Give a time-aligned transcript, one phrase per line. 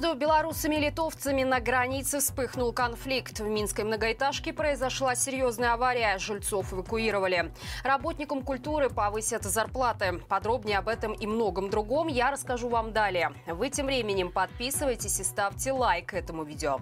[0.00, 3.38] Между белорусами и литовцами на границе вспыхнул конфликт.
[3.38, 6.16] В Минской многоэтажке произошла серьезная авария.
[6.16, 7.52] Жильцов эвакуировали.
[7.84, 10.22] Работникам культуры повысят зарплаты.
[10.26, 13.34] Подробнее об этом и многом другом я расскажу вам далее.
[13.46, 16.78] Вы тем временем подписывайтесь и ставьте лайк этому видео.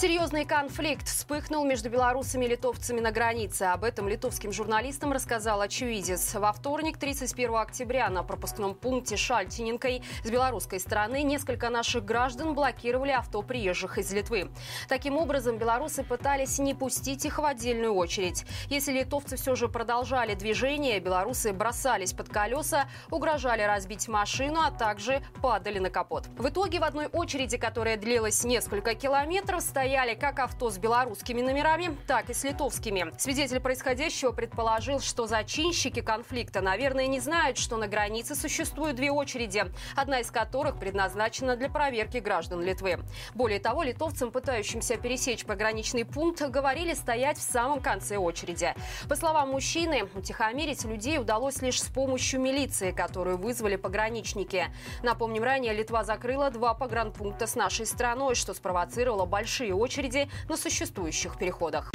[0.00, 3.64] Серьезный конфликт вспыхнул между белорусами и литовцами на границе.
[3.64, 6.36] Об этом литовским журналистам рассказал очевидец.
[6.36, 13.10] Во вторник, 31 октября, на пропускном пункте Шальтиненкой с белорусской стороны несколько наших граждан блокировали
[13.10, 14.52] авто приезжих из Литвы.
[14.88, 18.44] Таким образом, белорусы пытались не пустить их в отдельную очередь.
[18.68, 25.24] Если литовцы все же продолжали движение, белорусы бросались под колеса, угрожали разбить машину, а также
[25.42, 26.28] падали на капот.
[26.38, 31.40] В итоге в одной очереди, которая длилась несколько километров, стояли стояли как авто с белорусскими
[31.40, 33.10] номерами, так и с литовскими.
[33.16, 39.64] Свидетель происходящего предположил, что зачинщики конфликта, наверное, не знают, что на границе существуют две очереди,
[39.96, 42.98] одна из которых предназначена для проверки граждан Литвы.
[43.34, 48.74] Более того, литовцам, пытающимся пересечь пограничный пункт, говорили стоять в самом конце очереди.
[49.08, 54.66] По словам мужчины, утихомирить людей удалось лишь с помощью милиции, которую вызвали пограничники.
[55.02, 61.38] Напомним, ранее Литва закрыла два погранпункта с нашей страной, что спровоцировало большие очереди на существующих
[61.38, 61.92] переходах.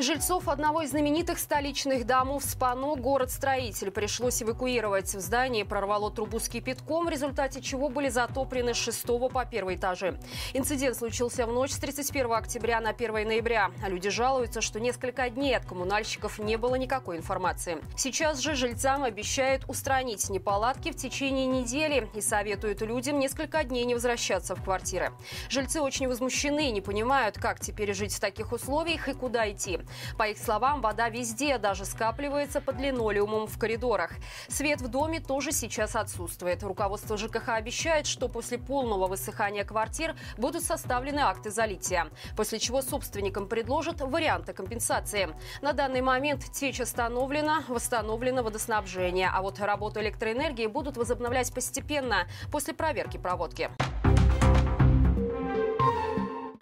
[0.00, 5.14] Жильцов одного из знаменитых столичных домов Спано город-строитель пришлось эвакуировать.
[5.14, 9.74] В здании прорвало трубу с кипятком, в результате чего были затоплены с 6 по 1
[9.74, 10.18] этажи.
[10.54, 13.72] Инцидент случился в ночь с 31 октября на 1 ноября.
[13.84, 17.76] А люди жалуются, что несколько дней от коммунальщиков не было никакой информации.
[17.94, 23.92] Сейчас же жильцам обещают устранить неполадки в течение недели и советуют людям несколько дней не
[23.92, 25.12] возвращаться в квартиры.
[25.50, 29.78] Жильцы очень возмущены и не понимают, как теперь жить в таких условиях и куда идти.
[30.16, 34.12] По их словам, вода везде, даже скапливается под линолеумом в коридорах.
[34.48, 36.62] Свет в доме тоже сейчас отсутствует.
[36.62, 43.48] Руководство ЖКХ обещает, что после полного высыхания квартир будут составлены акты залития, после чего собственникам
[43.48, 45.28] предложат варианты компенсации.
[45.62, 52.74] На данный момент течь остановлена, восстановлено водоснабжение, а вот работу электроэнергии будут возобновлять постепенно после
[52.74, 53.70] проверки проводки.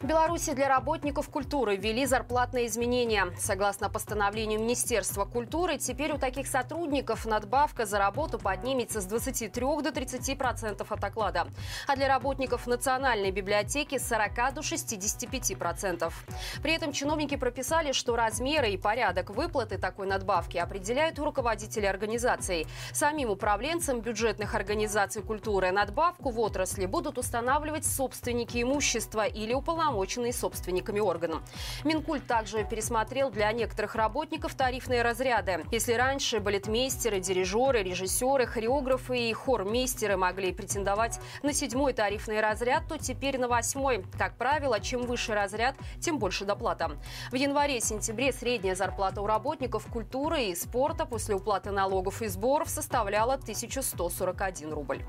[0.09, 3.27] Беларуси для работников культуры ввели зарплатные изменения.
[3.39, 9.93] Согласно постановлению Министерства культуры, теперь у таких сотрудников надбавка за работу поднимется с 23 до
[9.93, 11.47] 30 процентов от оклада.
[11.87, 16.25] А для работников Национальной библиотеки с 40 до 65 процентов.
[16.63, 22.67] При этом чиновники прописали, что размеры и порядок выплаты такой надбавки определяют руководители организаций.
[22.95, 30.33] Самим управленцам бюджетных организаций культуры надбавку в отрасли будут устанавливать собственники имущества или уполномоченные уполномоченный
[30.33, 31.43] собственниками органом.
[31.85, 35.65] Минкульт также пересмотрел для некоторых работников тарифные разряды.
[35.71, 42.99] Если раньше балетмейстеры, дирижеры, режиссеры, хореографы и хормейстеры могли претендовать на седьмой тарифный разряд, то
[42.99, 44.05] теперь на восьмой.
[44.17, 46.93] Как правило, чем выше разряд, тем больше доплата.
[47.31, 53.35] В январе-сентябре средняя зарплата у работников культуры и спорта после уплаты налогов и сборов составляла
[53.35, 55.03] 1141 рубль.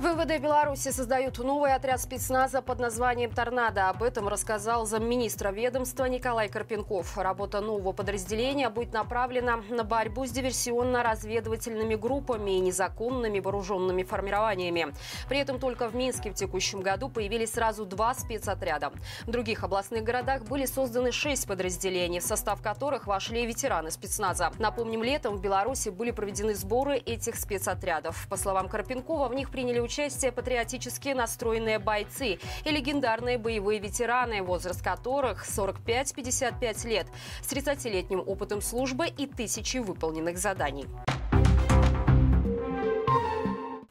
[0.00, 3.90] В МВД Беларуси создают новый отряд спецназа под названием «Торнадо».
[3.90, 7.18] Об этом рассказал замминистра ведомства Николай Карпенков.
[7.18, 14.94] Работа нового подразделения будет направлена на борьбу с диверсионно-разведывательными группами и незаконными вооруженными формированиями.
[15.28, 18.92] При этом только в Минске в текущем году появились сразу два спецотряда.
[19.26, 24.50] В других областных городах были созданы шесть подразделений, в состав которых вошли ветераны спецназа.
[24.58, 28.26] Напомним, летом в Беларуси были проведены сборы этих спецотрядов.
[28.30, 29.89] По словам Карпенкова, в них приняли участие
[30.32, 37.06] патриотически настроенные бойцы и легендарные боевые ветераны, возраст которых 45-55 лет,
[37.42, 40.86] с 30-летним опытом службы и тысячи выполненных заданий.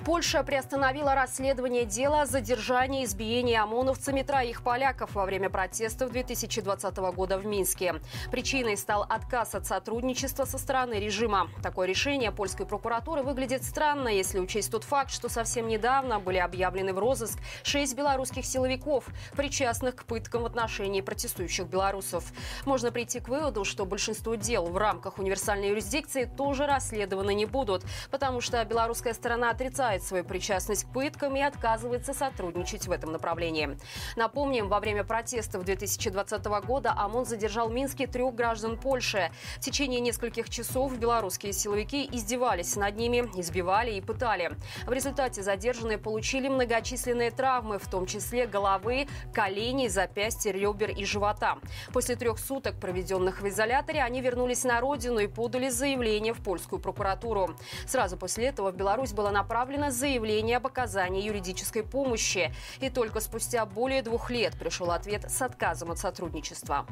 [0.10, 6.98] Польша приостановила расследование дела о задержании и избиении ОМОНовцами троих поляков во время протестов 2020
[7.14, 7.94] года в Минске.
[8.32, 11.50] Причиной стал отказ от сотрудничества со стороны режима.
[11.62, 16.94] Такое решение польской прокуратуры выглядит странно, если учесть тот факт, что совсем недавно были объявлены
[16.94, 22.24] в розыск шесть белорусских силовиков, причастных к пыткам в отношении протестующих белорусов.
[22.66, 27.84] Можно прийти к выводу, что большинство дел в рамках универсальной юрисдикции тоже расследованы не будут,
[28.10, 33.12] потому что белорусская сторона отрицает отрицает свою причастность к пыткам и отказывается сотрудничать в этом
[33.12, 33.78] направлении.
[34.16, 39.32] Напомним, во время протестов 2020 года ОМОН задержал Минске трех граждан Польши.
[39.58, 44.52] В течение нескольких часов белорусские силовики издевались над ними, избивали и пытали.
[44.86, 51.58] В результате задержанные получили многочисленные травмы, в том числе головы, коленей, запястья, ребер и живота.
[51.94, 56.80] После трех суток, проведенных в изоляторе, они вернулись на родину и подали заявление в польскую
[56.80, 57.56] прокуратуру.
[57.88, 59.32] Сразу после этого в Беларусь было
[59.80, 62.54] направлено заявление об оказании юридической помощи.
[62.82, 66.86] И только спустя более двух лет пришел ответ с отказом от сотрудничества.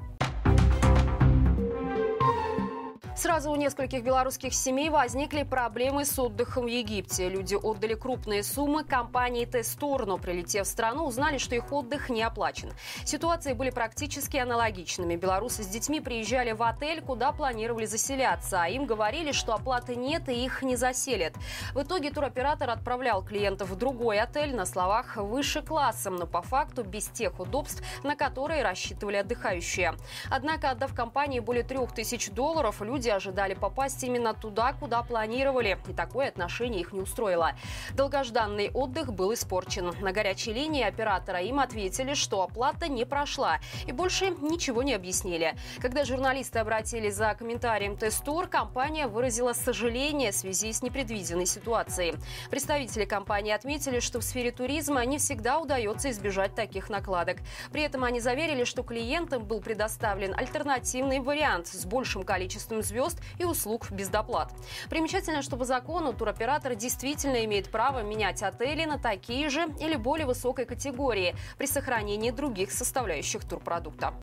[3.18, 7.30] Сразу у нескольких белорусских семей возникли проблемы с отдыхом в Египте.
[7.30, 12.22] Люди отдали крупные суммы компании Тестор, но прилетев в страну, узнали, что их отдых не
[12.22, 12.72] оплачен.
[13.06, 15.16] Ситуации были практически аналогичными.
[15.16, 20.30] Белорусы с детьми приезжали в отель, куда планировали заселяться, а им говорили, что оплаты нет
[20.30, 21.34] и их не заселят.
[21.74, 26.84] В итоге туроператор отправлял клиентов в другой отель на словах выше классом, но по факту
[26.84, 29.96] без тех удобств, на которые рассчитывали отдыхающие.
[30.30, 35.78] Однако, отдав компании более трех тысяч долларов, люди люди ожидали попасть именно туда, куда планировали,
[35.88, 37.54] и такое отношение их не устроило.
[37.94, 39.94] Долгожданный отдых был испорчен.
[40.02, 45.56] На горячей линии оператора им ответили, что оплата не прошла, и больше ничего не объяснили.
[45.80, 52.16] Когда журналисты обратились за комментарием тест-тур, компания выразила сожаление в связи с непредвиденной ситуацией.
[52.50, 57.38] Представители компании отметили, что в сфере туризма не всегда удается избежать таких накладок.
[57.72, 63.22] При этом они заверили, что клиентам был предоставлен альтернативный вариант с большим количеством звезд звезд
[63.38, 64.54] и услуг без доплат.
[64.90, 70.26] Примечательно, что по закону туроператор действительно имеет право менять отели на такие же или более
[70.26, 74.14] высокой категории при сохранении других составляющих турпродукта.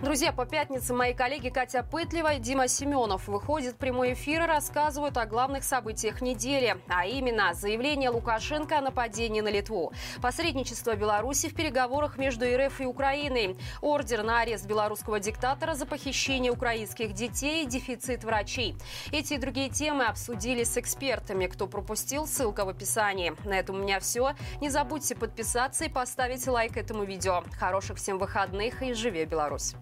[0.00, 4.46] Друзья, по пятницам мои коллеги Катя Пытлева и Дима Семенов выходят в прямой эфир и
[4.46, 9.92] рассказывают о главных событиях недели, а именно заявление Лукашенко о нападении на Литву,
[10.22, 16.52] посредничество Беларуси в переговорах между РФ и Украиной, ордер на арест белорусского диктатора за похищение
[16.52, 18.76] украинских детей дефицит врачей.
[19.10, 21.48] Эти и другие темы обсудили с экспертами.
[21.48, 23.34] Кто пропустил, ссылка в описании.
[23.44, 24.34] На этом у меня все.
[24.60, 27.42] Не забудьте подписаться и поставить лайк этому видео.
[27.58, 29.74] Хороших всем выходных и живи Беларусь!